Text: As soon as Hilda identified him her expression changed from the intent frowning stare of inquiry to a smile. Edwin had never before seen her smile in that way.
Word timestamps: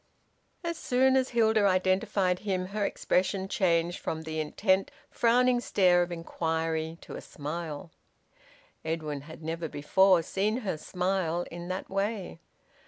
As 0.63 0.79
soon 0.79 1.15
as 1.15 1.29
Hilda 1.29 1.67
identified 1.67 2.39
him 2.39 2.65
her 2.69 2.83
expression 2.87 3.47
changed 3.47 3.99
from 3.99 4.23
the 4.23 4.39
intent 4.39 4.89
frowning 5.11 5.59
stare 5.61 6.01
of 6.01 6.11
inquiry 6.11 6.97
to 7.01 7.15
a 7.15 7.21
smile. 7.21 7.91
Edwin 8.83 9.21
had 9.21 9.43
never 9.43 9.67
before 9.69 10.23
seen 10.23 10.57
her 10.61 10.75
smile 10.79 11.45
in 11.51 11.67
that 11.67 11.87
way. 11.87 12.39